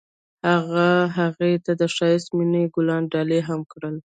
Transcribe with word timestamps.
هغه 0.49 0.85
هغې 1.17 1.51
ته 1.65 1.71
د 1.81 1.83
ښایسته 1.95 2.31
مینه 2.37 2.61
ګلان 2.75 3.03
ډالۍ 3.11 3.39
هم 3.47 3.61
کړل. 3.71 3.95